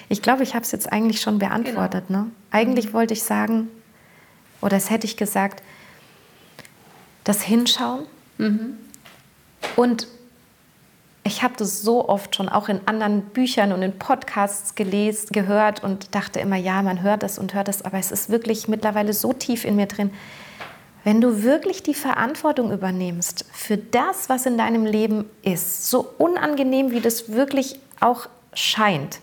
[0.09, 2.05] Ich glaube, ich habe es jetzt eigentlich schon beantwortet.
[2.07, 2.23] Genau.
[2.23, 2.31] Ne?
[2.51, 2.93] Eigentlich mhm.
[2.93, 3.69] wollte ich sagen,
[4.61, 5.61] oder es hätte ich gesagt,
[7.23, 8.05] das Hinschauen
[8.37, 8.77] mhm.
[9.75, 10.07] und
[11.23, 15.81] ich habe das so oft schon auch in anderen Büchern und in Podcasts gelesen, gehört
[15.83, 19.13] und dachte immer, ja, man hört das und hört das, aber es ist wirklich mittlerweile
[19.13, 20.11] so tief in mir drin.
[21.05, 26.91] Wenn du wirklich die Verantwortung übernimmst für das, was in deinem Leben ist, so unangenehm
[26.91, 29.19] wie das wirklich auch scheint,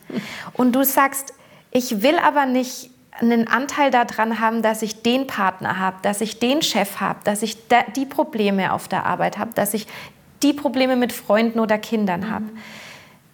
[0.55, 1.35] und du sagst,
[1.71, 6.39] ich will aber nicht einen Anteil daran haben, dass ich den Partner habe, dass ich
[6.39, 7.59] den Chef habe, dass ich
[7.97, 9.87] die Probleme auf der Arbeit habe, dass ich
[10.43, 12.47] die Probleme mit Freunden oder Kindern habe.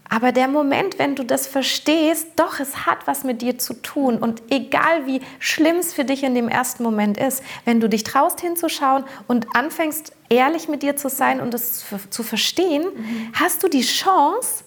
[0.08, 4.18] Aber der Moment, wenn du das verstehst, doch, es hat was mit dir zu tun.
[4.18, 8.04] Und egal wie schlimm es für dich in dem ersten Moment ist, wenn du dich
[8.04, 13.32] traust hinzuschauen und anfängst, ehrlich mit dir zu sein und es zu verstehen, mhm.
[13.34, 14.62] hast du die Chance,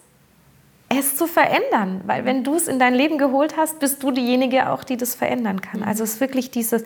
[0.90, 2.02] es zu verändern.
[2.06, 5.16] Weil wenn du es in dein Leben geholt hast, bist du diejenige auch, die das
[5.16, 5.82] verändern kann.
[5.82, 5.88] Mhm.
[5.88, 6.84] Also es ist wirklich dieses,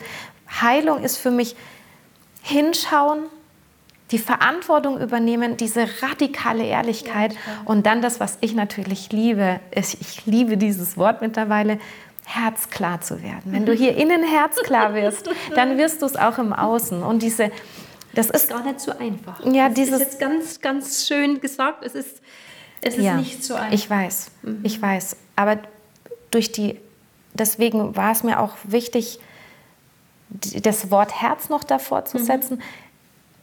[0.61, 1.55] Heilung ist für mich
[2.41, 3.23] hinschauen,
[4.11, 9.95] die Verantwortung übernehmen, diese radikale Ehrlichkeit ja, und dann das, was ich natürlich liebe, ist,
[9.99, 11.79] ich liebe dieses Wort mittlerweile,
[12.25, 13.51] herzklar zu werden.
[13.51, 17.03] Wenn du hier innen herzklar wirst, dann wirst du es auch im Außen.
[17.03, 17.51] Und diese,
[18.13, 19.43] das ist gar nicht so einfach.
[19.45, 21.83] Ja, das dieses, ist jetzt ganz, ganz schön gesagt.
[21.83, 22.21] Es ist,
[22.81, 23.73] es ist ja, nicht so einfach.
[23.73, 24.59] Ich weiß, mhm.
[24.63, 25.17] ich weiß.
[25.35, 25.57] Aber
[26.31, 26.79] durch die,
[27.33, 29.19] deswegen war es mir auch wichtig,
[30.29, 32.23] das Wort Herz noch davor zu mhm.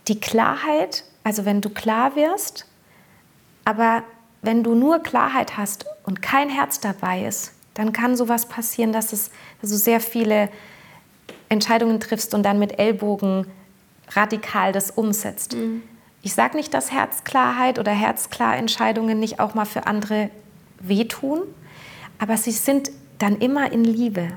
[0.08, 2.66] Die Klarheit, also wenn du klar wirst,
[3.64, 4.02] aber
[4.42, 9.12] wenn du nur Klarheit hast und kein Herz dabei ist, dann kann sowas passieren, dass,
[9.12, 10.48] es, dass du sehr viele
[11.48, 13.46] Entscheidungen triffst und dann mit Ellbogen
[14.10, 15.54] radikal das umsetzt.
[15.54, 15.82] Mhm.
[16.22, 20.30] Ich sage nicht, dass Herzklarheit oder Herzklar-Entscheidungen nicht auch mal für andere
[20.78, 21.42] wehtun,
[22.18, 24.28] aber sie sind dann immer in Liebe.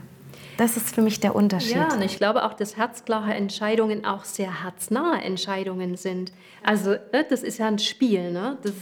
[0.57, 1.75] Das ist für mich der Unterschied.
[1.75, 6.31] Ja, und ich glaube auch, dass herzklare Entscheidungen auch sehr herznahe Entscheidungen sind.
[6.63, 8.57] Also ne, das ist ja ein Spiel, ne?
[8.61, 8.73] Das,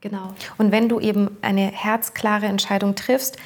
[0.00, 0.34] genau.
[0.58, 3.36] Und wenn du eben eine herzklare Entscheidung triffst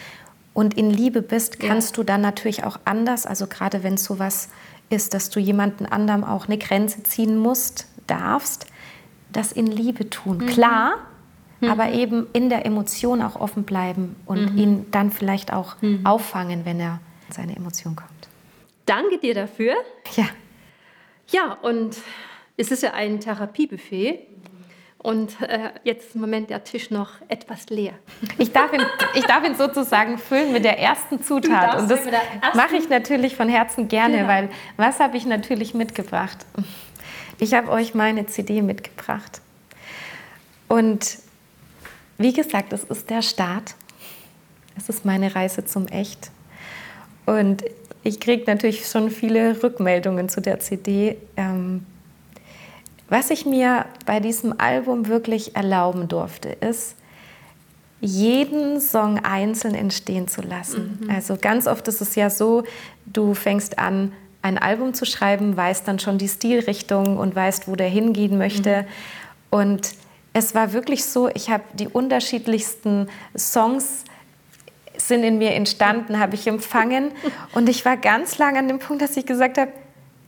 [0.55, 1.97] und in Liebe bist, kannst ja.
[1.97, 4.49] du dann natürlich auch anders, also gerade wenn es sowas
[4.90, 8.66] ist, dass du jemanden anderem auch eine Grenze ziehen musst, darfst,
[9.33, 10.38] das in Liebe tun.
[10.38, 10.47] Mhm.
[10.47, 10.94] Klar,
[11.61, 11.68] mhm.
[11.68, 14.59] aber eben in der Emotion auch offen bleiben und mhm.
[14.59, 16.07] ihn dann vielleicht auch mhm.
[16.07, 17.01] auffangen, wenn er
[17.35, 18.29] seine Emotion kommt.
[18.87, 19.75] Danke dir dafür.
[20.16, 20.29] Ja.
[21.31, 21.97] Ja, und
[22.57, 24.27] es ist ja ein Therapiebuffet.
[24.99, 27.92] Und äh, jetzt ist im Moment der Tisch noch etwas leer.
[28.38, 28.81] Ich darf ihn,
[29.12, 31.79] ich darf ihn sozusagen füllen mit der ersten Zutat.
[31.79, 32.01] Und das
[32.55, 34.29] mache ich natürlich von Herzen gerne, genau.
[34.29, 36.38] weil was habe ich natürlich mitgebracht?
[37.38, 39.42] Ich habe euch meine CD mitgebracht.
[40.68, 41.18] Und
[42.16, 43.75] wie gesagt, es ist der Start.
[44.75, 46.31] Es ist meine Reise zum Echt.
[47.26, 47.64] Und
[48.02, 51.16] ich kriege natürlich schon viele Rückmeldungen zu der CD.
[51.37, 51.87] Ähm,
[53.08, 56.96] was ich mir bei diesem Album wirklich erlauben durfte, ist,
[58.00, 60.98] jeden Song einzeln entstehen zu lassen.
[61.00, 61.10] Mhm.
[61.10, 62.64] Also ganz oft ist es ja so,
[63.06, 67.76] du fängst an, ein Album zu schreiben, weißt dann schon die Stilrichtung und weißt, wo
[67.76, 68.82] der hingehen möchte.
[68.82, 68.87] Mhm.
[69.50, 69.90] Und
[70.34, 74.04] es war wirklich so, ich habe die unterschiedlichsten Songs
[74.96, 77.12] sind in mir entstanden, habe ich empfangen.
[77.54, 79.72] Und ich war ganz lange an dem Punkt, dass ich gesagt habe,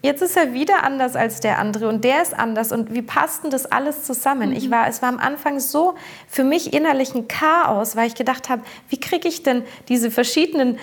[0.02, 3.42] jetzt ist er wieder anders als der andere und der ist anders und wie passt
[3.42, 4.52] denn das alles zusammen?
[4.52, 5.94] Ich war, es war am Anfang so
[6.28, 10.78] für mich innerlich ein Chaos, weil ich gedacht habe, wie kriege ich denn diese verschiedenen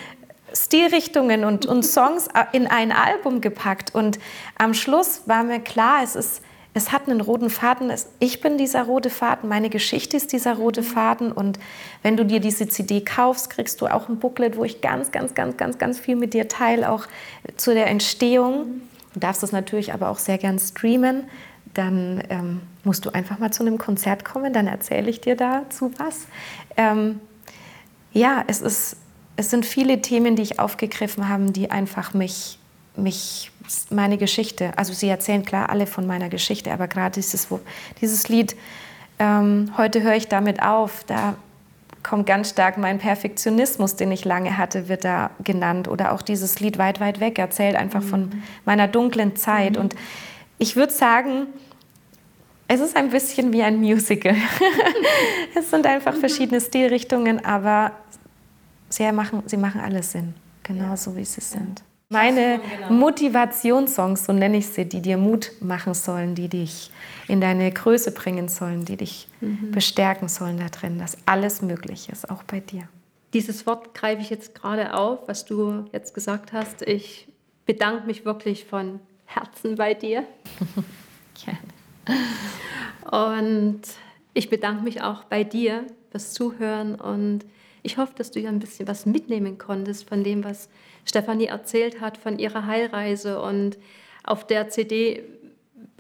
[0.54, 3.96] Stilrichtungen und, und Songs in ein Album gepackt?
[3.96, 4.20] Und
[4.58, 6.42] am Schluss war mir klar, es ist
[6.74, 7.92] es hat einen roten Faden.
[8.20, 10.86] Ich bin dieser rote Faden, meine Geschichte ist dieser rote mhm.
[10.86, 11.32] Faden.
[11.32, 11.60] Und
[12.02, 15.36] wenn du dir diese CD kaufst, kriegst du auch ein Booklet, wo ich ganz, ganz,
[15.36, 17.06] ganz, ganz, ganz viel mit dir teile, auch
[17.58, 18.82] zu der Entstehung.
[19.14, 21.26] Du darfst es natürlich aber auch sehr gern streamen.
[21.74, 25.92] Dann ähm, musst du einfach mal zu einem Konzert kommen, dann erzähle ich dir dazu
[25.98, 26.28] was.
[26.78, 27.20] Ähm,
[28.12, 28.98] ja, es, ist,
[29.38, 32.60] es sind viele Themen, die ich aufgegriffen habe, die einfach mich,
[32.96, 33.52] mich
[33.90, 34.72] meine Geschichte.
[34.78, 37.48] Also sie erzählen klar alle von meiner Geschichte, aber gerade dieses,
[38.02, 38.56] dieses Lied,
[39.20, 41.36] ähm, heute höre ich damit auf, da
[42.04, 45.88] kommt ganz stark mein Perfektionismus, den ich lange hatte, wird da genannt.
[45.88, 48.08] Oder auch dieses Lied Weit, weit weg erzählt einfach mhm.
[48.08, 48.32] von
[48.66, 49.74] meiner dunklen Zeit.
[49.74, 49.82] Mhm.
[49.82, 49.96] Und
[50.58, 51.48] ich würde sagen,
[52.68, 54.36] es ist ein bisschen wie ein Musical.
[55.56, 56.20] es sind einfach mhm.
[56.20, 57.94] verschiedene Stilrichtungen, aber
[58.90, 61.18] sie machen, sie machen alles Sinn, genauso ja.
[61.18, 62.94] wie sie sind meine genau.
[62.94, 66.92] Motivationssongs, so nenne ich sie, die dir Mut machen sollen, die dich
[67.28, 69.72] in deine Größe bringen sollen, die dich mhm.
[69.72, 72.88] bestärken sollen da drin, dass alles möglich ist, auch bei dir.
[73.34, 76.84] Dieses Wort greife ich jetzt gerade auf, was du jetzt gesagt hast.
[76.84, 77.28] Ich
[77.66, 80.24] bedanke mich wirklich von Herzen bei dir.
[81.44, 82.20] Gerne.
[83.12, 83.82] Und
[84.34, 87.46] ich bedanke mich auch bei dir fürs Zuhören und
[87.84, 90.70] ich hoffe, dass du ja ein bisschen was mitnehmen konntest von dem, was
[91.06, 93.42] Stefanie erzählt hat, von ihrer Heilreise.
[93.42, 93.78] Und
[94.24, 95.24] auf der CD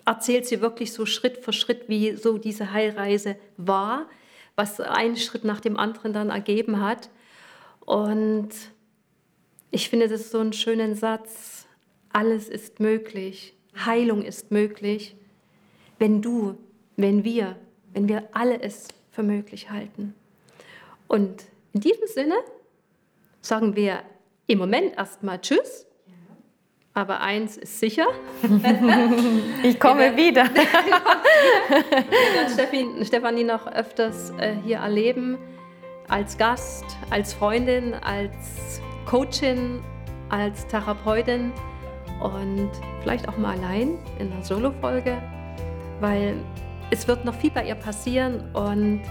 [0.05, 4.07] erzählt sie wirklich so Schritt für Schritt, wie so diese Heilreise war,
[4.55, 7.09] was ein Schritt nach dem anderen dann ergeben hat.
[7.81, 8.49] Und
[9.71, 11.67] ich finde das so einen schönen Satz.
[12.11, 13.55] Alles ist möglich.
[13.85, 15.15] Heilung ist möglich,
[15.97, 16.57] wenn du,
[16.95, 17.55] wenn wir,
[17.93, 20.13] wenn wir alle es für möglich halten.
[21.07, 21.43] Und
[21.73, 22.35] in diesem Sinne
[23.41, 24.03] sagen wir
[24.47, 25.87] im Moment erstmal Tschüss.
[26.95, 28.05] Aber eins ist sicher.
[29.63, 30.45] ich komme wieder.
[30.45, 30.61] wir
[32.61, 35.39] werden Stefanie noch öfters äh, hier erleben.
[36.07, 39.81] Als Gast, als Freundin, als Coachin,
[40.29, 41.51] als Therapeutin
[42.21, 42.69] und
[43.01, 45.17] vielleicht auch mal allein in einer Solo-Folge,
[45.99, 46.35] weil
[46.91, 49.01] es wird noch viel bei ihr passieren und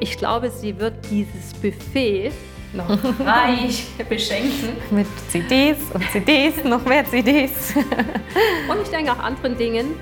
[0.00, 2.32] ich glaube, sie wird dieses Buffet
[2.76, 2.88] noch
[3.24, 4.76] reich beschenken.
[4.90, 7.74] Mit CDs und CDs, noch mehr CDs.
[7.76, 9.94] und ich denke auch anderen Dingen.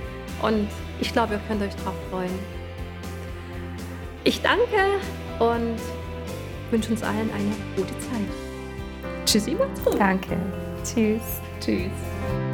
[0.43, 0.69] Und
[1.01, 2.39] ich glaube, ihr könnt euch darauf freuen.
[4.25, 4.63] Ich danke
[5.39, 5.77] und
[6.71, 9.25] wünsche uns allen eine gute Zeit.
[9.27, 9.99] Tschüssi, macht's gut.
[9.99, 10.37] Danke.
[10.85, 11.41] Tschüss.
[11.61, 12.54] Tschüss.